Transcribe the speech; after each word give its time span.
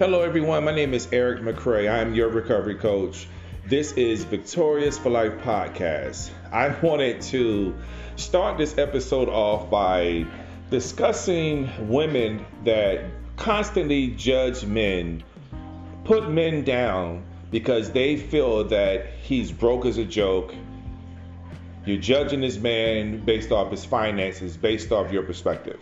Hello, 0.00 0.22
everyone. 0.22 0.64
My 0.64 0.74
name 0.74 0.94
is 0.94 1.08
Eric 1.12 1.42
McCray. 1.42 1.86
I'm 1.86 2.14
your 2.14 2.30
recovery 2.30 2.76
coach. 2.76 3.28
This 3.66 3.92
is 3.92 4.24
Victorious 4.24 4.96
for 4.96 5.10
Life 5.10 5.34
podcast. 5.42 6.30
I 6.50 6.70
wanted 6.80 7.20
to 7.20 7.74
start 8.16 8.56
this 8.56 8.78
episode 8.78 9.28
off 9.28 9.68
by 9.68 10.24
discussing 10.70 11.68
women 11.86 12.46
that 12.64 13.10
constantly 13.36 14.06
judge 14.12 14.64
men, 14.64 15.22
put 16.04 16.30
men 16.30 16.64
down 16.64 17.22
because 17.50 17.90
they 17.90 18.16
feel 18.16 18.64
that 18.68 19.04
he's 19.20 19.52
broke 19.52 19.84
as 19.84 19.98
a 19.98 20.06
joke. 20.06 20.54
You're 21.84 22.00
judging 22.00 22.40
this 22.40 22.56
man 22.56 23.22
based 23.26 23.52
off 23.52 23.70
his 23.70 23.84
finances, 23.84 24.56
based 24.56 24.92
off 24.92 25.12
your 25.12 25.24
perspective. 25.24 25.78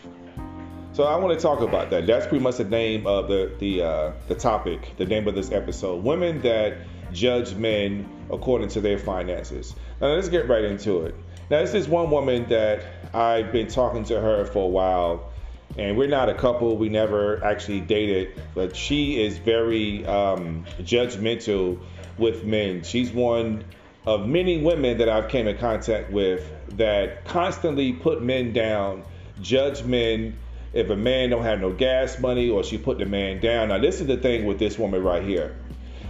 So 0.98 1.04
I 1.04 1.14
want 1.14 1.38
to 1.38 1.40
talk 1.40 1.60
about 1.60 1.90
that. 1.90 2.08
That's 2.08 2.26
pretty 2.26 2.42
much 2.42 2.56
the 2.56 2.64
name 2.64 3.06
of 3.06 3.28
the 3.28 3.54
the 3.60 3.82
uh, 3.82 4.12
the 4.26 4.34
topic, 4.34 4.94
the 4.96 5.06
name 5.06 5.28
of 5.28 5.36
this 5.36 5.52
episode. 5.52 6.02
Women 6.02 6.40
that 6.42 6.78
judge 7.12 7.54
men 7.54 8.08
according 8.32 8.70
to 8.70 8.80
their 8.80 8.98
finances. 8.98 9.76
Now 10.00 10.08
let's 10.08 10.28
get 10.28 10.48
right 10.48 10.64
into 10.64 11.02
it. 11.02 11.14
Now 11.50 11.60
this 11.60 11.74
is 11.74 11.86
one 11.86 12.10
woman 12.10 12.48
that 12.48 12.82
I've 13.14 13.52
been 13.52 13.68
talking 13.68 14.02
to 14.06 14.20
her 14.20 14.44
for 14.44 14.64
a 14.64 14.66
while, 14.66 15.30
and 15.76 15.96
we're 15.96 16.08
not 16.08 16.30
a 16.30 16.34
couple. 16.34 16.76
We 16.76 16.88
never 16.88 17.44
actually 17.44 17.82
dated, 17.82 18.42
but 18.56 18.74
she 18.74 19.22
is 19.22 19.38
very 19.38 20.04
um, 20.04 20.64
judgmental 20.80 21.78
with 22.18 22.42
men. 22.42 22.82
She's 22.82 23.12
one 23.12 23.62
of 24.04 24.26
many 24.26 24.60
women 24.60 24.98
that 24.98 25.08
I've 25.08 25.28
came 25.28 25.46
in 25.46 25.58
contact 25.58 26.10
with 26.10 26.50
that 26.70 27.24
constantly 27.24 27.92
put 27.92 28.20
men 28.20 28.52
down, 28.52 29.04
judge 29.40 29.84
men 29.84 30.36
if 30.72 30.90
a 30.90 30.96
man 30.96 31.30
don't 31.30 31.42
have 31.42 31.60
no 31.60 31.72
gas 31.72 32.18
money 32.18 32.50
or 32.50 32.62
she 32.62 32.78
put 32.78 32.98
the 32.98 33.06
man 33.06 33.40
down. 33.40 33.68
Now 33.68 33.78
this 33.78 34.00
is 34.00 34.06
the 34.06 34.16
thing 34.16 34.44
with 34.44 34.58
this 34.58 34.78
woman 34.78 35.02
right 35.02 35.22
here 35.22 35.56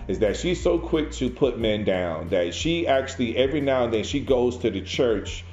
is 0.09 0.21
that 0.21 0.37
she's 0.37 0.61
so 0.61 0.79
quick 0.79 1.13
to 1.13 1.29
put 1.29 1.59
men 1.59 1.85
down 1.85 2.31
that 2.31 2.55
she 2.55 2.87
actually 2.87 3.37
every 3.37 3.61
now 3.61 3.85
and 3.85 3.93
then 3.93 4.03
she 4.03 4.21
goes 4.21 4.57
to 4.59 4.71
the 4.71 4.81
church. 4.81 5.45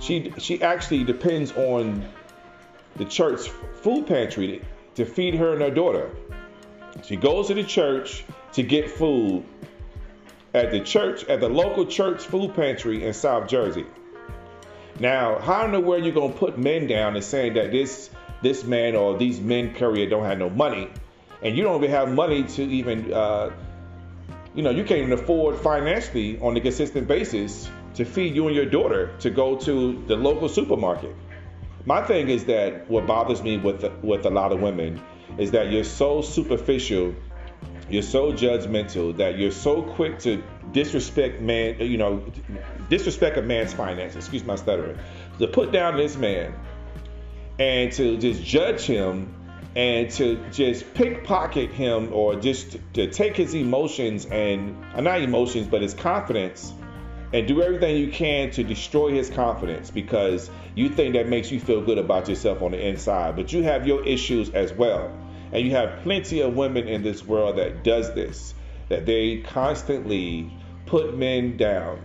She 0.00 0.32
she 0.38 0.62
actually 0.62 1.04
depends 1.04 1.52
on 1.52 2.04
the 2.96 3.04
church 3.04 3.48
food 3.82 4.06
pantry 4.06 4.62
to 4.96 5.04
feed 5.04 5.34
her 5.34 5.52
and 5.52 5.62
her 5.62 5.70
daughter. 5.70 6.10
She 7.04 7.16
goes 7.16 7.46
to 7.46 7.54
the 7.54 7.64
church 7.64 8.24
to 8.52 8.62
get 8.62 8.90
food 8.90 9.44
at 10.52 10.72
the 10.72 10.80
church 10.80 11.24
at 11.24 11.40
the 11.40 11.48
local 11.48 11.86
church 11.86 12.22
food 12.22 12.54
pantry 12.54 13.04
in 13.04 13.14
South 13.14 13.48
Jersey. 13.48 13.86
Now, 14.98 15.38
how 15.38 15.64
in 15.64 15.72
the 15.72 15.80
world 15.80 16.02
are 16.02 16.06
you 16.06 16.12
gonna 16.12 16.32
put 16.32 16.58
men 16.58 16.88
down 16.88 17.14
and 17.14 17.24
saying 17.24 17.54
that 17.54 17.70
this 17.70 18.10
this 18.42 18.64
man 18.64 18.96
or 18.96 19.16
these 19.18 19.40
men 19.40 19.74
period 19.74 20.10
don't 20.10 20.24
have 20.24 20.38
no 20.38 20.50
money, 20.50 20.90
and 21.42 21.56
you 21.56 21.62
don't 21.62 21.82
even 21.82 21.90
have 21.90 22.10
money 22.10 22.44
to 22.44 22.62
even, 22.62 23.12
uh, 23.12 23.50
you 24.54 24.62
know, 24.62 24.70
you 24.70 24.84
can't 24.84 25.00
even 25.00 25.12
afford 25.12 25.58
financially 25.58 26.38
on 26.40 26.56
a 26.56 26.60
consistent 26.60 27.06
basis 27.08 27.70
to 27.94 28.04
feed 28.04 28.34
you 28.34 28.46
and 28.46 28.56
your 28.56 28.66
daughter 28.66 29.16
to 29.18 29.30
go 29.30 29.56
to 29.56 30.02
the 30.06 30.16
local 30.16 30.48
supermarket. 30.48 31.14
My 31.86 32.02
thing 32.02 32.28
is 32.28 32.44
that 32.44 32.88
what 32.90 33.06
bothers 33.06 33.42
me 33.42 33.56
with 33.56 33.84
with 34.02 34.26
a 34.26 34.30
lot 34.30 34.52
of 34.52 34.60
women 34.60 35.00
is 35.38 35.50
that 35.52 35.70
you're 35.70 35.84
so 35.84 36.20
superficial, 36.20 37.14
you're 37.88 38.02
so 38.02 38.32
judgmental 38.32 39.16
that 39.16 39.38
you're 39.38 39.50
so 39.50 39.82
quick 39.82 40.18
to 40.20 40.42
disrespect 40.72 41.40
man, 41.40 41.80
you 41.80 41.96
know, 41.96 42.22
disrespect 42.88 43.38
a 43.38 43.42
man's 43.42 43.72
finances. 43.72 44.16
Excuse 44.16 44.44
my 44.44 44.56
stuttering. 44.56 44.98
To 45.38 45.46
put 45.46 45.72
down 45.72 45.96
this 45.96 46.16
man 46.16 46.54
and 47.60 47.92
to 47.92 48.16
just 48.16 48.42
judge 48.42 48.80
him 48.80 49.34
and 49.76 50.10
to 50.10 50.42
just 50.50 50.94
pickpocket 50.94 51.70
him 51.70 52.12
or 52.12 52.34
just 52.34 52.78
to 52.94 53.08
take 53.10 53.36
his 53.36 53.54
emotions 53.54 54.24
and 54.26 54.82
uh, 54.94 55.00
not 55.00 55.20
emotions 55.20 55.68
but 55.68 55.82
his 55.82 55.94
confidence 55.94 56.72
and 57.32 57.46
do 57.46 57.62
everything 57.62 57.96
you 57.96 58.10
can 58.10 58.50
to 58.50 58.64
destroy 58.64 59.12
his 59.12 59.30
confidence 59.30 59.90
because 59.90 60.50
you 60.74 60.88
think 60.88 61.14
that 61.14 61.28
makes 61.28 61.52
you 61.52 61.60
feel 61.60 61.80
good 61.80 61.98
about 61.98 62.28
yourself 62.28 62.62
on 62.62 62.72
the 62.72 62.88
inside 62.88 63.36
but 63.36 63.52
you 63.52 63.62
have 63.62 63.86
your 63.86 64.04
issues 64.04 64.50
as 64.50 64.72
well. 64.72 65.16
And 65.52 65.64
you 65.64 65.72
have 65.72 66.02
plenty 66.02 66.40
of 66.40 66.54
women 66.54 66.88
in 66.88 67.02
this 67.02 67.24
world 67.24 67.58
that 67.58 67.84
does 67.84 68.14
this 68.14 68.54
that 68.88 69.06
they 69.06 69.38
constantly 69.38 70.52
put 70.86 71.16
men 71.16 71.56
down. 71.56 72.00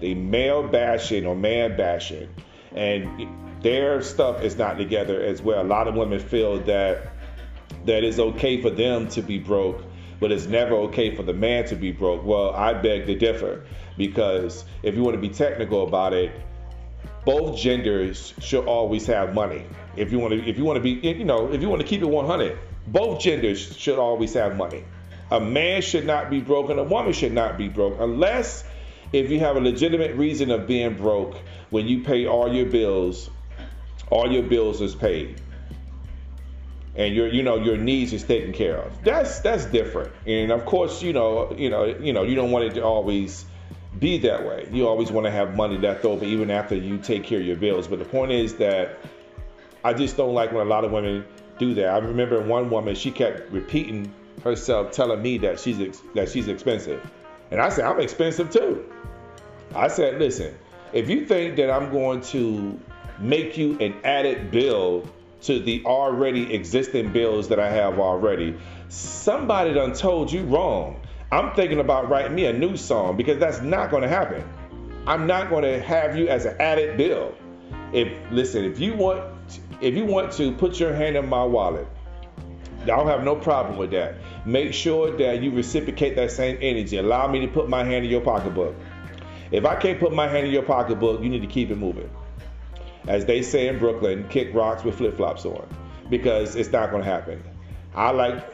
They 0.00 0.14
male 0.14 0.66
bashing 0.66 1.26
or 1.26 1.34
man 1.34 1.76
bashing 1.76 2.28
and 2.74 3.28
their 3.62 4.02
stuff 4.02 4.42
is 4.42 4.56
not 4.56 4.76
together 4.76 5.22
as 5.22 5.40
well. 5.40 5.62
A 5.62 5.64
lot 5.64 5.88
of 5.88 5.94
women 5.94 6.20
feel 6.20 6.58
that 6.60 7.12
that 7.84 8.04
it's 8.04 8.18
okay 8.18 8.60
for 8.60 8.70
them 8.70 9.08
to 9.08 9.22
be 9.22 9.38
broke, 9.38 9.82
but 10.20 10.30
it's 10.30 10.46
never 10.46 10.74
okay 10.74 11.16
for 11.16 11.22
the 11.22 11.32
man 11.32 11.64
to 11.66 11.74
be 11.74 11.90
broke. 11.90 12.24
Well, 12.24 12.50
I 12.50 12.74
beg 12.74 13.06
to 13.06 13.16
differ 13.16 13.64
because 13.96 14.64
if 14.82 14.94
you 14.94 15.02
want 15.02 15.14
to 15.14 15.20
be 15.20 15.30
technical 15.30 15.86
about 15.86 16.12
it, 16.12 16.32
both 17.24 17.58
genders 17.58 18.34
should 18.40 18.66
always 18.66 19.06
have 19.06 19.34
money. 19.34 19.64
If 19.96 20.12
you 20.12 20.18
want 20.18 20.34
to, 20.34 20.48
if 20.48 20.58
you 20.58 20.64
want 20.64 20.76
to 20.76 20.82
be, 20.82 21.08
you 21.08 21.24
know, 21.24 21.52
if 21.52 21.60
you 21.60 21.68
want 21.68 21.82
to 21.82 21.86
keep 21.86 22.02
it 22.02 22.08
100, 22.08 22.58
both 22.88 23.20
genders 23.20 23.76
should 23.76 23.98
always 23.98 24.34
have 24.34 24.56
money. 24.56 24.84
A 25.30 25.40
man 25.40 25.82
should 25.82 26.06
not 26.06 26.30
be 26.30 26.40
broke 26.40 26.70
and 26.70 26.78
a 26.78 26.84
woman 26.84 27.12
should 27.12 27.32
not 27.32 27.56
be 27.56 27.68
broke 27.68 27.96
unless 28.00 28.64
if 29.12 29.30
you 29.30 29.40
have 29.40 29.56
a 29.56 29.60
legitimate 29.60 30.16
reason 30.16 30.50
of 30.50 30.66
being 30.66 30.94
broke 30.96 31.36
when 31.70 31.86
you 31.86 32.02
pay 32.02 32.26
all 32.26 32.52
your 32.52 32.66
bills 32.66 33.30
all 34.12 34.30
your 34.30 34.42
bills 34.42 34.80
is 34.82 34.94
paid. 34.94 35.40
And 36.94 37.14
your 37.14 37.28
you 37.28 37.42
know 37.42 37.56
your 37.56 37.78
needs 37.78 38.12
is 38.12 38.22
taken 38.22 38.52
care 38.52 38.76
of. 38.76 39.02
That's 39.02 39.40
that's 39.40 39.64
different. 39.64 40.12
And 40.26 40.52
of 40.52 40.66
course 40.66 41.02
you 41.02 41.14
know 41.14 41.54
you 41.56 41.70
know 41.70 41.84
you 41.84 42.12
know 42.12 42.22
you 42.22 42.34
don't 42.34 42.50
want 42.50 42.66
it 42.66 42.74
to 42.74 42.82
always 42.82 43.46
be 43.98 44.18
that 44.18 44.46
way. 44.46 44.68
You 44.70 44.86
always 44.86 45.10
want 45.10 45.24
to 45.24 45.30
have 45.30 45.56
money 45.56 45.78
left 45.78 46.04
over 46.04 46.24
even 46.24 46.50
after 46.50 46.74
you 46.74 46.98
take 46.98 47.24
care 47.24 47.40
of 47.40 47.46
your 47.46 47.56
bills. 47.56 47.88
But 47.88 47.98
the 47.98 48.04
point 48.04 48.32
is 48.32 48.56
that 48.56 48.98
i 49.84 49.92
just 49.92 50.16
don't 50.16 50.34
like 50.34 50.52
when 50.52 50.64
a 50.66 50.68
lot 50.68 50.84
of 50.84 50.92
women 50.92 51.24
do 51.58 51.72
that. 51.74 51.88
I 51.88 51.98
remember 51.98 52.40
one 52.42 52.68
woman 52.68 52.94
she 52.94 53.10
kept 53.10 53.50
repeating 53.50 54.12
herself 54.44 54.92
telling 54.92 55.22
me 55.22 55.38
that 55.38 55.58
she's 55.58 55.80
ex- 55.80 56.02
that 56.14 56.28
she's 56.28 56.48
expensive. 56.48 57.00
And 57.50 57.58
i 57.58 57.70
said 57.70 57.86
i'm 57.86 58.00
expensive 58.00 58.50
too. 58.50 58.84
I 59.74 59.88
said 59.88 60.18
listen 60.18 60.58
if 60.92 61.08
you 61.08 61.24
think 61.24 61.56
that 61.56 61.70
i'm 61.70 61.90
going 61.90 62.20
to 62.32 62.78
make 63.18 63.56
you 63.56 63.78
an 63.78 63.94
added 64.04 64.50
bill 64.50 65.08
to 65.42 65.58
the 65.58 65.84
already 65.84 66.54
existing 66.54 67.12
bills 67.12 67.48
that 67.48 67.58
I 67.58 67.68
have 67.70 67.98
already. 67.98 68.56
Somebody 68.88 69.74
done 69.74 69.92
told 69.92 70.30
you 70.32 70.44
wrong. 70.44 71.00
I'm 71.30 71.54
thinking 71.54 71.80
about 71.80 72.08
writing 72.08 72.34
me 72.34 72.46
a 72.46 72.52
new 72.52 72.76
song 72.76 73.16
because 73.16 73.38
that's 73.38 73.60
not 73.60 73.90
going 73.90 74.02
to 74.02 74.08
happen. 74.08 74.44
I'm 75.06 75.26
not 75.26 75.50
going 75.50 75.64
to 75.64 75.80
have 75.80 76.16
you 76.16 76.28
as 76.28 76.44
an 76.44 76.60
added 76.60 76.96
bill. 76.96 77.34
If 77.92 78.08
listen, 78.30 78.64
if 78.64 78.78
you 78.78 78.94
want 78.94 79.22
if 79.80 79.94
you 79.94 80.04
want 80.04 80.32
to 80.34 80.52
put 80.52 80.78
your 80.78 80.94
hand 80.94 81.16
in 81.16 81.28
my 81.28 81.44
wallet, 81.44 81.88
I 82.82 82.86
don't 82.86 83.08
have 83.08 83.24
no 83.24 83.34
problem 83.34 83.76
with 83.76 83.90
that. 83.90 84.14
Make 84.46 84.72
sure 84.72 85.16
that 85.16 85.42
you 85.42 85.50
reciprocate 85.50 86.14
that 86.16 86.30
same 86.30 86.58
energy. 86.60 86.98
Allow 86.98 87.28
me 87.28 87.40
to 87.40 87.48
put 87.48 87.68
my 87.68 87.84
hand 87.84 88.04
in 88.04 88.10
your 88.10 88.20
pocketbook. 88.20 88.76
If 89.50 89.64
I 89.64 89.74
can't 89.76 89.98
put 89.98 90.12
my 90.12 90.28
hand 90.28 90.46
in 90.46 90.52
your 90.52 90.62
pocketbook, 90.62 91.22
you 91.22 91.28
need 91.28 91.42
to 91.42 91.48
keep 91.48 91.70
it 91.70 91.76
moving 91.76 92.10
as 93.06 93.24
they 93.24 93.42
say 93.42 93.68
in 93.68 93.78
Brooklyn, 93.78 94.26
kick 94.28 94.54
rocks 94.54 94.84
with 94.84 94.96
flip 94.96 95.16
flops 95.16 95.44
on 95.44 95.66
because 96.08 96.56
it's 96.56 96.70
not 96.70 96.90
going 96.90 97.02
to 97.02 97.08
happen. 97.08 97.42
I 97.94 98.10
like 98.10 98.44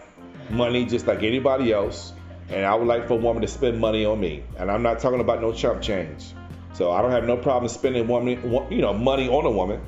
money 0.50 0.84
just 0.86 1.06
like 1.06 1.22
anybody 1.22 1.72
else, 1.72 2.12
and 2.48 2.64
I 2.64 2.74
would 2.74 2.86
like 2.86 3.06
for 3.06 3.14
a 3.14 3.16
woman 3.16 3.42
to 3.42 3.48
spend 3.48 3.78
money 3.78 4.04
on 4.04 4.20
me. 4.20 4.42
And 4.58 4.70
I'm 4.70 4.82
not 4.82 5.00
talking 5.00 5.20
about 5.20 5.40
no 5.40 5.52
chump 5.52 5.82
change. 5.82 6.32
So 6.72 6.92
I 6.92 7.02
don't 7.02 7.10
have 7.10 7.24
no 7.24 7.36
problem 7.36 7.68
spending 7.68 8.06
woman, 8.06 8.40
you 8.70 8.80
know, 8.80 8.94
money 8.94 9.28
on 9.28 9.44
a 9.44 9.50
woman. 9.50 9.80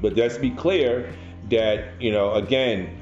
But 0.00 0.14
let's 0.16 0.38
be 0.38 0.50
clear 0.50 1.12
that 1.50 2.00
you 2.00 2.12
know, 2.12 2.34
again, 2.34 3.00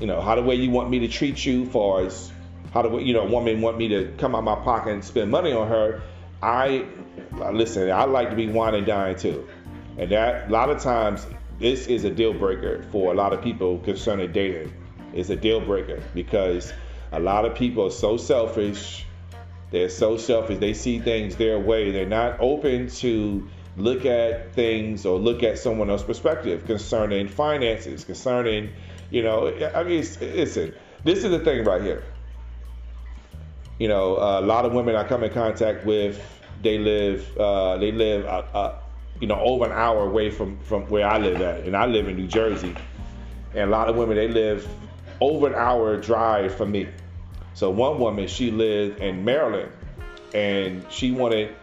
you 0.00 0.06
know, 0.06 0.20
how 0.20 0.34
the 0.34 0.42
way 0.42 0.56
you 0.56 0.70
want 0.70 0.90
me 0.90 0.98
to 1.00 1.08
treat 1.08 1.44
you, 1.44 1.66
far 1.66 2.04
as 2.04 2.32
how 2.72 2.82
the 2.82 2.88
way 2.88 3.02
you 3.02 3.14
know, 3.14 3.22
a 3.22 3.30
woman 3.30 3.60
want 3.60 3.78
me 3.78 3.88
to 3.88 4.12
come 4.18 4.34
out 4.34 4.44
my 4.44 4.56
pocket 4.56 4.92
and 4.92 5.04
spend 5.04 5.30
money 5.30 5.52
on 5.52 5.68
her. 5.68 6.02
I 6.42 6.86
listen. 7.52 7.90
I 7.90 8.04
like 8.04 8.30
to 8.30 8.36
be 8.36 8.48
wine 8.48 8.74
and 8.74 8.86
dine 8.86 9.16
too. 9.16 9.46
And 9.98 10.10
that 10.10 10.48
a 10.48 10.52
lot 10.52 10.70
of 10.70 10.80
times 10.80 11.26
this 11.58 11.86
is 11.86 12.04
a 12.04 12.10
deal 12.10 12.34
breaker 12.34 12.84
for 12.90 13.12
a 13.12 13.16
lot 13.16 13.32
of 13.32 13.42
people 13.42 13.78
concerning 13.78 14.32
dating. 14.32 14.72
It's 15.14 15.30
a 15.30 15.36
deal 15.36 15.60
breaker 15.60 16.02
because 16.14 16.72
a 17.12 17.20
lot 17.20 17.44
of 17.44 17.54
people 17.54 17.86
are 17.86 17.90
so 17.90 18.16
selfish. 18.16 19.06
They're 19.70 19.88
so 19.88 20.16
selfish. 20.16 20.58
They 20.58 20.74
see 20.74 20.98
things 20.98 21.36
their 21.36 21.58
way. 21.58 21.90
They're 21.90 22.06
not 22.06 22.36
open 22.40 22.88
to 22.88 23.48
look 23.76 24.04
at 24.04 24.52
things 24.54 25.06
or 25.06 25.18
look 25.18 25.42
at 25.42 25.58
someone 25.58 25.90
else's 25.90 26.06
perspective 26.06 26.66
concerning 26.66 27.28
finances, 27.28 28.04
concerning, 28.04 28.70
you 29.10 29.22
know, 29.22 29.48
I 29.74 29.82
mean, 29.84 30.04
listen, 30.20 30.74
this 31.04 31.24
is 31.24 31.30
the 31.30 31.40
thing 31.40 31.64
right 31.64 31.82
here. 31.82 32.04
You 33.78 33.88
know, 33.88 34.16
a 34.16 34.40
lot 34.40 34.64
of 34.64 34.72
women 34.72 34.96
I 34.96 35.04
come 35.04 35.22
in 35.22 35.32
contact 35.32 35.84
with, 35.84 36.22
they 36.62 36.78
live, 36.78 37.36
uh, 37.38 37.76
they 37.76 37.92
live 37.92 38.24
uh, 38.24 38.42
uh, 38.54 38.78
you 39.20 39.26
know, 39.26 39.40
over 39.40 39.64
an 39.64 39.72
hour 39.72 40.06
away 40.06 40.30
from, 40.30 40.58
from 40.60 40.82
where 40.88 41.06
I 41.06 41.18
live 41.18 41.40
at. 41.40 41.60
And 41.60 41.76
I 41.76 41.86
live 41.86 42.08
in 42.08 42.16
New 42.16 42.26
Jersey. 42.26 42.74
And 43.52 43.62
a 43.62 43.66
lot 43.66 43.88
of 43.88 43.96
women, 43.96 44.16
they 44.16 44.28
live 44.28 44.68
over 45.20 45.46
an 45.48 45.54
hour 45.54 45.96
drive 45.96 46.54
from 46.54 46.72
me. 46.72 46.88
So 47.54 47.70
one 47.70 47.98
woman, 47.98 48.28
she 48.28 48.50
lived 48.50 49.00
in 49.00 49.24
Maryland, 49.24 49.72
and 50.34 50.84
she 50.90 51.10
wanted 51.10 51.54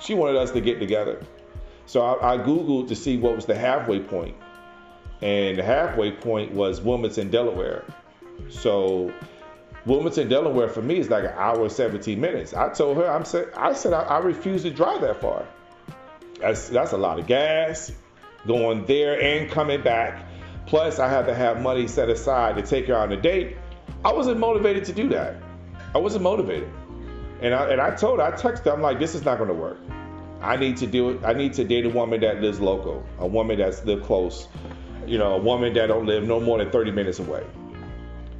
she 0.00 0.14
wanted 0.14 0.36
us 0.36 0.50
to 0.50 0.60
get 0.60 0.80
together. 0.80 1.24
So 1.86 2.02
I, 2.02 2.34
I 2.34 2.38
googled 2.38 2.88
to 2.88 2.96
see 2.96 3.16
what 3.16 3.36
was 3.36 3.46
the 3.46 3.54
halfway 3.54 4.00
point, 4.00 4.34
and 5.22 5.56
the 5.56 5.62
halfway 5.62 6.10
point 6.10 6.50
was 6.50 6.80
Wilmington, 6.80 7.30
Delaware. 7.30 7.84
So 8.48 9.12
Wilmington, 9.84 10.28
Delaware 10.28 10.68
for 10.68 10.82
me 10.82 10.98
is 10.98 11.10
like 11.10 11.22
an 11.22 11.34
hour 11.36 11.62
and 11.62 11.72
17 11.72 12.20
minutes. 12.20 12.52
I 12.52 12.70
told 12.70 12.96
her, 12.96 13.08
I'm 13.08 13.24
said, 13.24 13.52
I 13.56 13.72
said 13.72 13.92
I, 13.92 14.02
I 14.02 14.18
refuse 14.18 14.64
to 14.64 14.70
drive 14.70 15.00
that 15.02 15.20
far. 15.20 15.46
That's 16.40 16.68
that's 16.68 16.92
a 16.92 16.96
lot 16.96 17.18
of 17.18 17.26
gas 17.26 17.92
going 18.46 18.84
there 18.86 19.20
and 19.20 19.50
coming 19.50 19.82
back. 19.82 20.24
Plus, 20.66 20.98
I 20.98 21.08
had 21.08 21.26
to 21.26 21.34
have 21.34 21.62
money 21.62 21.86
set 21.86 22.08
aside 22.08 22.56
to 22.56 22.62
take 22.62 22.86
her 22.86 22.96
on 22.96 23.12
a 23.12 23.20
date. 23.20 23.56
I 24.04 24.12
wasn't 24.12 24.38
motivated 24.38 24.84
to 24.86 24.92
do 24.92 25.08
that. 25.10 25.36
I 25.94 25.98
wasn't 25.98 26.24
motivated. 26.24 26.70
And 27.40 27.54
I 27.54 27.70
and 27.70 27.80
I 27.80 27.94
told 27.94 28.18
her, 28.18 28.24
I 28.24 28.32
texted 28.32 28.64
her, 28.64 28.72
I'm 28.72 28.82
like, 28.82 28.98
this 28.98 29.14
is 29.14 29.24
not 29.24 29.38
gonna 29.38 29.54
work. 29.54 29.78
I 30.40 30.56
need 30.56 30.76
to 30.78 30.86
do 30.86 31.10
it. 31.10 31.24
I 31.24 31.32
need 31.32 31.54
to 31.54 31.64
date 31.64 31.86
a 31.86 31.88
woman 31.88 32.20
that 32.20 32.40
lives 32.40 32.60
local, 32.60 33.04
a 33.18 33.26
woman 33.26 33.58
that's 33.58 33.84
live 33.84 34.02
close, 34.02 34.48
you 35.06 35.18
know, 35.18 35.34
a 35.34 35.38
woman 35.38 35.72
that 35.74 35.86
don't 35.86 36.06
live 36.06 36.24
no 36.24 36.40
more 36.40 36.58
than 36.58 36.70
30 36.70 36.90
minutes 36.90 37.18
away. 37.18 37.44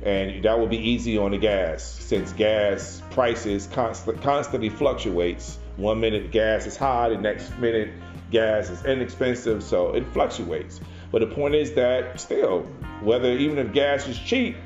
And 0.02 0.44
that 0.44 0.58
will 0.58 0.68
be 0.68 0.78
easy 0.78 1.18
on 1.18 1.32
the 1.32 1.38
gas 1.38 1.82
since 1.82 2.32
gas 2.32 3.02
prices 3.10 3.66
const- 3.72 4.20
constantly 4.22 4.68
fluctuates. 4.68 5.58
One 5.76 6.00
minute 6.00 6.30
gas 6.30 6.66
is 6.66 6.76
high, 6.76 7.10
the 7.10 7.18
next 7.18 7.58
minute 7.58 7.90
gas 8.30 8.70
is 8.70 8.84
inexpensive, 8.84 9.62
so 9.62 9.94
it 9.94 10.06
fluctuates. 10.12 10.80
But 11.12 11.20
the 11.20 11.26
point 11.26 11.54
is 11.54 11.72
that 11.74 12.18
still, 12.20 12.62
whether 13.02 13.30
even 13.30 13.58
if 13.58 13.72
gas 13.72 14.08
is 14.08 14.18
cheap, 14.18 14.56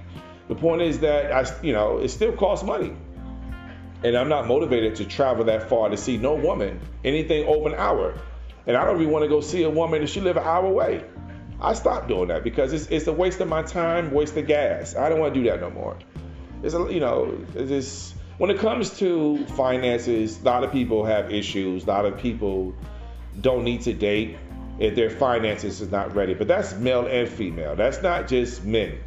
the 0.49 0.55
point 0.55 0.83
is 0.83 1.01
that 1.01 1.33
I, 1.33 1.47
you 1.63 1.73
know, 1.73 1.99
it 1.99 2.09
still 2.09 2.33
costs 2.33 2.65
money. 2.65 2.93
And 4.03 4.17
I'm 4.17 4.29
not 4.29 4.47
motivated 4.47 4.97
to 4.97 5.05
travel 5.05 5.45
that 5.45 5.69
far 5.69 5.91
to 5.91 5.97
see 5.97 6.17
no 6.17 6.35
woman, 6.35 6.81
anything 7.05 7.47
over 7.47 7.69
an 7.69 7.75
hour. 7.75 8.19
And 8.67 8.77
I 8.77 8.85
don't 8.85 9.01
even 9.01 9.13
want 9.13 9.25
to 9.25 9.29
go 9.29 9.41
see 9.41 9.65
a 9.65 9.71
woman 9.71 10.03
if 10.03 10.11
she 10.11 10.21
live 10.21 10.37
an 10.37 10.45
hour 10.45 10.67
away. 10.67 11.05
I 11.61 11.75
stopped 11.75 12.09
doing 12.09 12.29
that 12.29 12.43
because 12.43 12.73
it's, 12.73 12.87
it's 12.87 13.07
a 13.07 13.13
waste 13.13 13.41
of 13.41 13.49
my 13.49 13.63
time, 13.63 14.13
waste 14.13 14.37
of 14.37 14.47
gas. 14.47 14.97
I 14.97 15.09
don't 15.09 15.21
want 15.21 15.35
to 15.35 15.41
do 15.41 15.51
that 15.51 15.61
no 15.61 15.71
more. 15.71 15.99
It's 16.63 16.75
a, 16.75 16.93
you 16.93 17.01
know, 17.01 17.45
it's 17.55 18.15
when 18.41 18.49
it 18.49 18.59
comes 18.59 18.97
to 18.97 19.45
finances, 19.49 20.41
a 20.41 20.45
lot 20.45 20.65
of 20.65 20.73
people 20.73 21.05
have 21.05 21.31
issues. 21.31 21.85
A 21.85 21.89
lot 21.89 22.07
of 22.07 22.17
people 22.17 22.75
don't 23.43 23.65
need 23.65 23.83
to 23.83 23.93
date 23.93 24.39
if 24.79 24.95
their 24.95 25.11
finances 25.11 25.83
is 25.83 25.91
not 25.91 26.15
ready. 26.15 26.33
But 26.33 26.49
that's 26.49 26.75
male 26.77 27.07
and 27.07 27.29
female. 27.29 27.77
That's 27.77 28.01
not 28.01 28.29
just 28.29 28.65
men. 28.65 28.99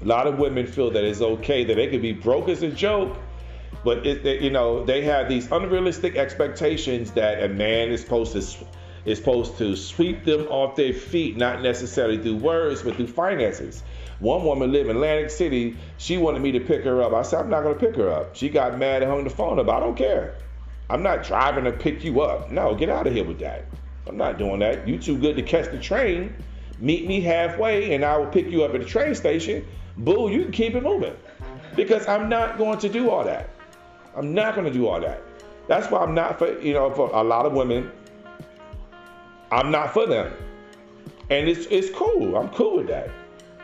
A 0.00 0.06
lot 0.06 0.26
of 0.26 0.38
women 0.38 0.66
feel 0.66 0.90
that 0.92 1.04
it's 1.04 1.20
okay 1.20 1.64
that 1.64 1.74
they 1.74 1.88
could 1.88 2.00
be 2.00 2.12
broke 2.12 2.48
as 2.48 2.62
a 2.62 2.70
joke, 2.70 3.18
but 3.84 4.06
it, 4.06 4.24
it, 4.24 4.40
you 4.40 4.48
know 4.48 4.82
they 4.82 5.02
have 5.02 5.28
these 5.28 5.52
unrealistic 5.52 6.16
expectations 6.16 7.10
that 7.10 7.42
a 7.42 7.48
man 7.50 7.90
is 7.90 8.00
supposed 8.00 8.32
to 8.32 8.66
is 9.04 9.18
supposed 9.18 9.58
to 9.58 9.76
sweep 9.76 10.24
them 10.24 10.48
off 10.48 10.74
their 10.74 10.94
feet, 10.94 11.36
not 11.36 11.60
necessarily 11.60 12.16
through 12.16 12.36
words, 12.36 12.82
but 12.82 12.96
through 12.96 13.08
finances. 13.08 13.82
One 14.20 14.44
woman 14.44 14.72
lived 14.72 14.88
in 14.88 14.96
Atlantic 14.96 15.30
City. 15.30 15.76
She 15.98 16.18
wanted 16.18 16.42
me 16.42 16.52
to 16.52 16.60
pick 16.60 16.84
her 16.84 17.02
up. 17.02 17.12
I 17.12 17.22
said, 17.22 17.40
I'm 17.40 17.50
not 17.50 17.62
going 17.62 17.78
to 17.78 17.80
pick 17.80 17.96
her 17.96 18.10
up. 18.10 18.36
She 18.36 18.48
got 18.48 18.78
mad 18.78 19.02
and 19.02 19.10
hung 19.10 19.24
the 19.24 19.30
phone 19.30 19.58
up. 19.58 19.68
I 19.68 19.80
don't 19.80 19.96
care. 19.96 20.36
I'm 20.88 21.02
not 21.02 21.24
driving 21.24 21.64
to 21.64 21.72
pick 21.72 22.04
you 22.04 22.20
up. 22.20 22.50
No, 22.50 22.74
get 22.74 22.88
out 22.88 23.06
of 23.06 23.12
here 23.12 23.24
with 23.24 23.40
that. 23.40 23.64
I'm 24.06 24.16
not 24.16 24.38
doing 24.38 24.60
that. 24.60 24.86
You 24.86 24.98
too 24.98 25.18
good 25.18 25.36
to 25.36 25.42
catch 25.42 25.70
the 25.70 25.78
train. 25.78 26.34
Meet 26.78 27.06
me 27.06 27.20
halfway 27.20 27.94
and 27.94 28.04
I 28.04 28.18
will 28.18 28.26
pick 28.26 28.50
you 28.50 28.64
up 28.64 28.74
at 28.74 28.80
the 28.80 28.86
train 28.86 29.14
station. 29.14 29.66
Boo, 29.96 30.30
you 30.30 30.42
can 30.42 30.52
keep 30.52 30.74
it 30.74 30.82
moving. 30.82 31.16
Because 31.74 32.06
I'm 32.06 32.28
not 32.28 32.58
going 32.58 32.78
to 32.80 32.88
do 32.88 33.10
all 33.10 33.24
that. 33.24 33.48
I'm 34.14 34.34
not 34.34 34.54
going 34.54 34.66
to 34.66 34.72
do 34.72 34.86
all 34.86 35.00
that. 35.00 35.22
That's 35.66 35.90
why 35.90 36.00
I'm 36.00 36.14
not 36.14 36.38
for, 36.38 36.60
you 36.60 36.74
know, 36.74 36.90
for 36.90 37.10
a 37.12 37.22
lot 37.24 37.46
of 37.46 37.52
women, 37.52 37.90
I'm 39.50 39.70
not 39.70 39.94
for 39.94 40.06
them. 40.06 40.32
And 41.30 41.48
it's 41.48 41.66
it's 41.70 41.90
cool. 41.90 42.36
I'm 42.36 42.50
cool 42.50 42.76
with 42.76 42.88
that. 42.88 43.08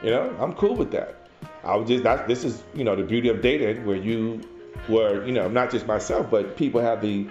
You 0.02 0.10
know, 0.10 0.36
I'm 0.40 0.54
cool 0.54 0.76
with 0.76 0.92
that. 0.92 1.28
I 1.62 1.76
was 1.76 1.88
just 1.88 2.04
that 2.04 2.26
this 2.26 2.44
is, 2.44 2.62
you 2.74 2.84
know, 2.84 2.96
the 2.96 3.02
beauty 3.02 3.28
of 3.28 3.42
dating 3.42 3.84
where 3.84 3.96
you 3.96 4.40
where 4.86 5.24
you 5.26 5.32
know 5.32 5.48
not 5.48 5.70
just 5.70 5.86
myself 5.86 6.30
but 6.30 6.56
people 6.56 6.80
have 6.80 7.02
the 7.02 7.28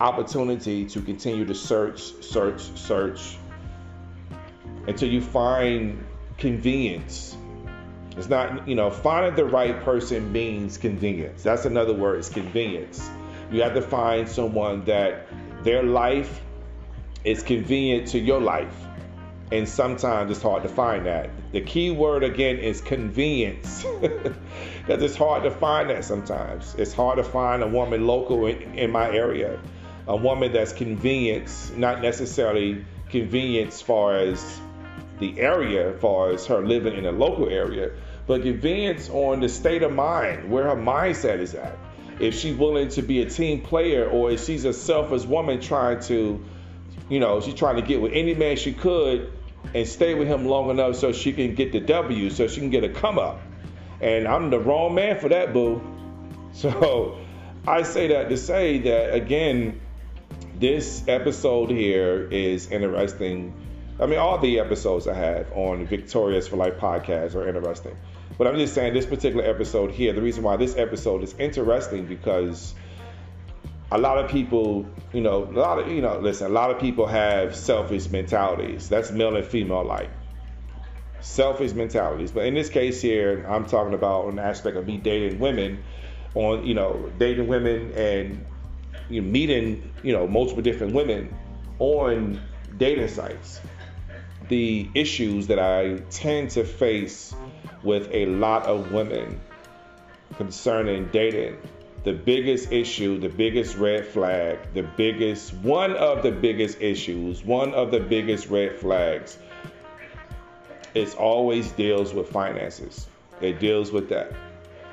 opportunity 0.00 0.84
to 0.84 1.00
continue 1.00 1.44
to 1.44 1.54
search 1.54 2.00
search 2.22 2.60
search 2.60 3.36
until 4.86 5.08
you 5.08 5.20
find 5.20 6.04
convenience. 6.38 7.36
It's 8.16 8.28
not 8.28 8.68
you 8.68 8.74
know 8.74 8.90
finding 8.90 9.34
the 9.34 9.44
right 9.44 9.80
person 9.82 10.32
means 10.32 10.78
convenience. 10.78 11.42
That's 11.42 11.64
another 11.64 11.94
word 11.94 12.18
it's 12.18 12.28
convenience. 12.28 13.08
You 13.50 13.62
have 13.62 13.74
to 13.74 13.82
find 13.82 14.28
someone 14.28 14.84
that 14.84 15.26
their 15.62 15.82
life 15.82 16.40
is 17.24 17.42
convenient 17.42 18.08
to 18.08 18.18
your 18.18 18.40
life 18.40 18.74
and 19.52 19.68
sometimes 19.68 20.30
it's 20.30 20.40
hard 20.40 20.62
to 20.62 20.68
find 20.70 21.04
that. 21.04 21.28
The 21.52 21.60
key 21.60 21.90
word 21.90 22.24
again 22.24 22.56
is 22.56 22.80
convenience, 22.80 23.84
because 24.00 25.02
it's 25.02 25.14
hard 25.14 25.42
to 25.42 25.50
find 25.50 25.90
that 25.90 26.06
sometimes. 26.06 26.74
It's 26.76 26.94
hard 26.94 27.18
to 27.18 27.22
find 27.22 27.62
a 27.62 27.68
woman 27.68 28.06
local 28.06 28.46
in, 28.46 28.78
in 28.78 28.90
my 28.90 29.10
area, 29.10 29.60
a 30.08 30.16
woman 30.16 30.52
that's 30.52 30.72
convenience, 30.72 31.70
not 31.76 32.00
necessarily 32.00 32.86
convenience 33.10 33.74
as 33.74 33.82
far 33.82 34.16
as 34.16 34.60
the 35.18 35.38
area, 35.38 35.94
as 35.94 36.00
far 36.00 36.30
as 36.30 36.46
her 36.46 36.66
living 36.66 36.94
in 36.94 37.04
a 37.04 37.12
local 37.12 37.50
area, 37.50 37.90
but 38.26 38.40
convenience 38.40 39.10
on 39.10 39.40
the 39.40 39.50
state 39.50 39.82
of 39.82 39.92
mind, 39.92 40.50
where 40.50 40.64
her 40.64 40.76
mindset 40.76 41.40
is 41.40 41.54
at. 41.54 41.76
If 42.18 42.38
she's 42.38 42.56
willing 42.56 42.88
to 42.90 43.02
be 43.02 43.20
a 43.20 43.28
team 43.28 43.60
player, 43.60 44.08
or 44.08 44.30
if 44.30 44.44
she's 44.44 44.64
a 44.64 44.72
selfish 44.72 45.24
woman 45.24 45.60
trying 45.60 46.00
to, 46.04 46.42
you 47.10 47.20
know, 47.20 47.42
she's 47.42 47.54
trying 47.54 47.76
to 47.76 47.82
get 47.82 48.00
with 48.00 48.12
any 48.14 48.34
man 48.34 48.56
she 48.56 48.72
could 48.72 49.30
and 49.74 49.86
stay 49.86 50.14
with 50.14 50.28
him 50.28 50.46
long 50.46 50.70
enough 50.70 50.96
so 50.96 51.12
she 51.12 51.32
can 51.32 51.54
get 51.54 51.72
the 51.72 51.80
W, 51.80 52.30
so 52.30 52.46
she 52.46 52.60
can 52.60 52.70
get 52.70 52.84
a 52.84 52.88
come 52.88 53.18
up. 53.18 53.40
And 54.00 54.26
I'm 54.26 54.50
the 54.50 54.58
wrong 54.58 54.94
man 54.94 55.18
for 55.18 55.28
that, 55.28 55.52
boo. 55.52 55.80
So 56.54 57.16
I 57.66 57.82
say 57.82 58.08
that 58.08 58.28
to 58.28 58.36
say 58.36 58.80
that 58.80 59.14
again, 59.14 59.80
this 60.58 61.02
episode 61.08 61.70
here 61.70 62.28
is 62.30 62.70
interesting. 62.70 63.54
I 63.98 64.04
mean, 64.04 64.18
all 64.18 64.36
the 64.36 64.58
episodes 64.58 65.08
I 65.08 65.14
have 65.14 65.50
on 65.52 65.86
Victorious 65.86 66.48
for 66.48 66.56
Life 66.56 66.74
podcast 66.74 67.34
are 67.36 67.48
interesting. 67.48 67.96
But 68.36 68.48
I'm 68.48 68.56
just 68.56 68.74
saying 68.74 68.94
this 68.94 69.06
particular 69.06 69.44
episode 69.44 69.92
here, 69.92 70.12
the 70.12 70.20
reason 70.20 70.42
why 70.42 70.56
this 70.56 70.76
episode 70.76 71.22
is 71.22 71.34
interesting 71.38 72.06
because 72.06 72.74
a 73.92 73.98
lot 73.98 74.16
of 74.16 74.30
people, 74.30 74.86
you 75.12 75.20
know, 75.20 75.44
a 75.44 75.52
lot 75.52 75.78
of, 75.78 75.88
you 75.88 76.00
know, 76.00 76.18
listen, 76.18 76.46
a 76.46 76.54
lot 76.54 76.70
of 76.70 76.80
people 76.80 77.06
have 77.06 77.54
selfish 77.54 78.08
mentalities. 78.08 78.88
That's 78.88 79.10
male 79.10 79.36
and 79.36 79.46
female 79.46 79.82
alike. 79.82 80.10
Selfish 81.20 81.72
mentalities. 81.74 82.32
But 82.32 82.46
in 82.46 82.54
this 82.54 82.70
case 82.70 83.02
here, 83.02 83.44
I'm 83.46 83.66
talking 83.66 83.92
about 83.92 84.32
an 84.32 84.38
aspect 84.38 84.78
of 84.78 84.86
me 84.86 84.96
dating 84.96 85.38
women 85.38 85.84
on, 86.34 86.64
you 86.64 86.72
know, 86.72 87.12
dating 87.18 87.48
women 87.48 87.92
and 87.92 88.46
you 89.10 89.20
know, 89.20 89.30
meeting, 89.30 89.92
you 90.02 90.14
know, 90.14 90.26
multiple 90.26 90.62
different 90.62 90.94
women 90.94 91.34
on 91.78 92.40
dating 92.78 93.08
sites. 93.08 93.60
The 94.48 94.88
issues 94.94 95.48
that 95.48 95.58
I 95.58 95.98
tend 96.10 96.52
to 96.52 96.64
face 96.64 97.34
with 97.82 98.08
a 98.10 98.24
lot 98.24 98.64
of 98.64 98.90
women 98.90 99.38
concerning 100.38 101.08
dating 101.08 101.58
the 102.04 102.12
biggest 102.12 102.72
issue, 102.72 103.18
the 103.18 103.28
biggest 103.28 103.76
red 103.76 104.06
flag, 104.06 104.58
the 104.74 104.82
biggest, 104.82 105.54
one 105.54 105.94
of 105.94 106.22
the 106.22 106.32
biggest 106.32 106.80
issues, 106.80 107.44
one 107.44 107.72
of 107.74 107.90
the 107.90 108.00
biggest 108.00 108.48
red 108.48 108.76
flags, 108.76 109.38
it 110.94 111.16
always 111.16 111.70
deals 111.72 112.12
with 112.12 112.28
finances. 112.28 113.06
It 113.40 113.60
deals 113.60 113.92
with 113.92 114.08
that. 114.08 114.32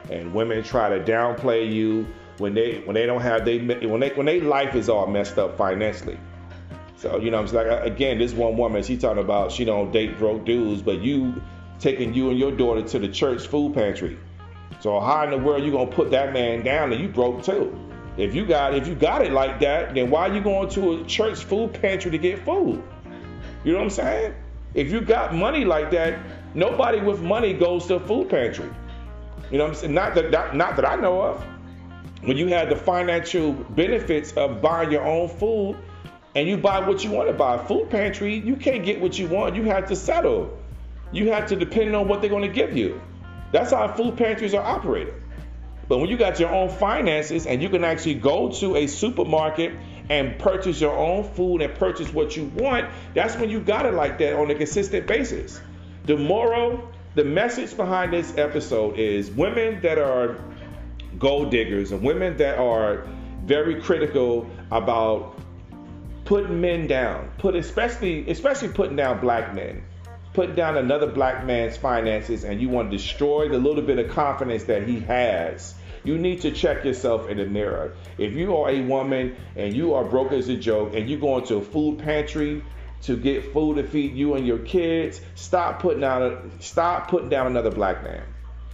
And 0.09 0.33
women 0.33 0.63
try 0.63 0.89
to 0.89 1.03
downplay 1.03 1.71
you 1.71 2.07
when 2.37 2.53
they 2.53 2.79
when 2.79 2.93
they 2.93 3.05
don't 3.05 3.21
have 3.21 3.43
they 3.43 3.59
when 3.59 3.99
they 3.99 4.09
when 4.09 4.25
their 4.25 4.41
life 4.41 4.75
is 4.75 4.87
all 4.87 5.07
messed 5.07 5.37
up 5.37 5.57
financially. 5.57 6.17
So 6.95 7.19
you 7.19 7.31
know, 7.31 7.39
I'm 7.39 7.45
like 7.47 7.67
uh, 7.67 7.81
again, 7.81 8.17
this 8.17 8.33
one 8.33 8.55
woman 8.55 8.81
she 8.81 8.97
talking 8.97 9.21
about 9.21 9.51
she 9.51 9.65
don't 9.65 9.91
date 9.91 10.17
broke 10.17 10.45
dudes, 10.45 10.81
but 10.81 11.01
you 11.01 11.41
taking 11.79 12.13
you 12.13 12.29
and 12.29 12.39
your 12.39 12.51
daughter 12.51 12.81
to 12.81 12.99
the 12.99 13.09
church 13.09 13.45
food 13.47 13.73
pantry 13.73 14.17
so 14.79 14.99
how 14.99 15.23
in 15.23 15.31
the 15.31 15.37
world 15.37 15.63
you 15.63 15.71
gonna 15.71 15.91
put 15.91 16.11
that 16.11 16.33
man 16.33 16.63
down 16.63 16.91
and 16.91 17.01
you 17.01 17.07
broke 17.07 17.43
too? 17.43 17.77
If 18.17 18.35
you 18.35 18.45
got 18.45 18.73
if 18.73 18.87
you 18.87 18.95
got 18.95 19.23
it 19.23 19.31
like 19.31 19.59
that, 19.61 19.93
then 19.93 20.09
why 20.09 20.29
are 20.29 20.33
you 20.33 20.41
going 20.41 20.69
to 20.69 21.01
a 21.01 21.05
church 21.05 21.43
food 21.43 21.73
pantry 21.73 22.11
to 22.11 22.17
get 22.17 22.43
food? 22.45 22.83
You 23.63 23.73
know 23.73 23.79
what 23.79 23.85
I'm 23.85 23.89
saying? 23.89 24.35
If 24.73 24.91
you 24.91 25.01
got 25.01 25.33
money 25.33 25.65
like 25.65 25.91
that, 25.91 26.19
nobody 26.53 27.01
with 27.01 27.21
money 27.21 27.53
goes 27.53 27.87
to 27.87 27.95
a 27.95 27.99
food 27.99 28.29
pantry. 28.29 28.69
You 29.51 29.57
know 29.57 29.65
what 29.65 29.71
I'm 29.71 29.75
saying? 29.75 29.93
Not 29.93 30.15
that, 30.15 30.31
not, 30.31 30.55
not 30.55 30.75
that 30.75 30.85
I 30.85 30.95
know 30.95 31.21
of. 31.21 31.43
When 32.21 32.37
you 32.37 32.47
have 32.47 32.69
the 32.69 32.75
financial 32.75 33.53
benefits 33.53 34.33
of 34.33 34.61
buying 34.61 34.91
your 34.91 35.03
own 35.03 35.29
food 35.29 35.77
and 36.35 36.47
you 36.47 36.57
buy 36.57 36.85
what 36.85 37.03
you 37.03 37.11
want 37.11 37.29
to 37.29 37.33
buy, 37.33 37.57
food 37.65 37.89
pantry, 37.89 38.35
you 38.35 38.55
can't 38.55 38.85
get 38.85 39.01
what 39.01 39.17
you 39.17 39.27
want. 39.27 39.55
You 39.55 39.63
have 39.63 39.87
to 39.87 39.95
settle. 39.95 40.57
You 41.11 41.31
have 41.31 41.47
to 41.47 41.55
depend 41.55 41.95
on 41.95 42.07
what 42.07 42.21
they're 42.21 42.29
going 42.29 42.47
to 42.47 42.53
give 42.53 42.77
you. 42.77 43.01
That's 43.51 43.71
how 43.71 43.87
food 43.93 44.17
pantries 44.17 44.53
are 44.53 44.63
operated. 44.63 45.13
But 45.87 45.97
when 45.97 46.09
you 46.09 46.17
got 46.17 46.39
your 46.39 46.49
own 46.49 46.69
finances 46.69 47.47
and 47.47 47.63
you 47.63 47.69
can 47.69 47.83
actually 47.83 48.13
go 48.15 48.51
to 48.51 48.75
a 48.75 48.85
supermarket 48.85 49.73
and 50.09 50.37
purchase 50.37 50.79
your 50.79 50.95
own 50.95 51.23
food 51.23 51.61
and 51.61 51.73
purchase 51.73 52.13
what 52.13 52.37
you 52.37 52.45
want, 52.55 52.89
that's 53.15 53.35
when 53.35 53.49
you 53.49 53.59
got 53.59 53.87
it 53.87 53.95
like 53.95 54.19
that 54.19 54.35
on 54.35 54.51
a 54.51 54.55
consistent 54.55 55.07
basis. 55.07 55.59
The 56.05 56.15
moral, 56.15 56.87
the 57.15 57.23
message 57.23 57.75
behind 57.75 58.13
this 58.13 58.37
episode 58.37 58.99
is 58.99 59.31
women 59.31 59.81
that 59.81 59.97
are 59.97 60.39
gold 61.17 61.49
diggers 61.49 61.91
and 61.91 62.03
women 62.03 62.37
that 62.37 62.59
are 62.59 63.07
very 63.45 63.81
critical 63.81 64.47
about 64.71 65.39
putting 66.25 66.61
men 66.61 66.85
down, 66.85 67.31
put 67.39 67.55
especially 67.55 68.29
especially 68.29 68.69
putting 68.69 68.95
down 68.95 69.19
black 69.19 69.55
men 69.55 69.83
put 70.33 70.55
down 70.55 70.77
another 70.77 71.07
black 71.07 71.45
man's 71.45 71.77
finances 71.77 72.43
and 72.43 72.61
you 72.61 72.69
want 72.69 72.91
to 72.91 72.97
destroy 72.97 73.49
the 73.49 73.57
little 73.57 73.83
bit 73.83 73.99
of 73.99 74.11
confidence 74.11 74.65
that 74.65 74.87
he 74.87 74.99
has, 75.01 75.73
you 76.03 76.17
need 76.17 76.41
to 76.41 76.51
check 76.51 76.85
yourself 76.85 77.29
in 77.29 77.37
the 77.37 77.45
mirror. 77.45 77.95
If 78.17 78.33
you 78.33 78.55
are 78.55 78.69
a 78.69 78.81
woman 78.81 79.35
and 79.55 79.75
you 79.75 79.93
are 79.95 80.03
broke 80.03 80.31
as 80.31 80.47
a 80.49 80.55
joke 80.55 80.93
and 80.95 81.09
you 81.09 81.19
go 81.19 81.37
into 81.37 81.55
a 81.55 81.61
food 81.61 81.99
pantry 81.99 82.63
to 83.03 83.17
get 83.17 83.53
food 83.53 83.77
to 83.77 83.83
feed 83.83 84.15
you 84.15 84.35
and 84.35 84.45
your 84.45 84.59
kids, 84.59 85.21
stop 85.35 85.81
putting 85.81 86.01
down 86.01 86.51
stop 86.59 87.09
putting 87.09 87.29
down 87.29 87.47
another 87.47 87.71
black 87.71 88.03
man. 88.03 88.23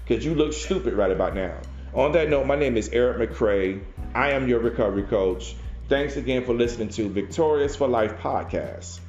Cause 0.08 0.24
you 0.24 0.36
look 0.36 0.54
stupid 0.54 0.94
right 0.94 1.12
about 1.12 1.36
now. 1.36 1.58
On 1.94 2.12
that 2.12 2.30
note, 2.30 2.46
my 2.46 2.56
name 2.56 2.78
is 2.78 2.90
Eric 2.90 3.32
McCray. 3.32 3.82
I 4.14 4.32
am 4.32 4.48
your 4.48 4.60
recovery 4.60 5.04
coach. 5.04 5.56
Thanks 5.88 6.16
again 6.16 6.46
for 6.46 6.54
listening 6.54 6.90
to 6.90 7.10
Victorious 7.10 7.76
for 7.76 7.88
Life 7.88 8.18
podcast. 8.18 9.00